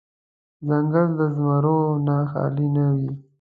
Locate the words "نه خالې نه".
2.05-2.85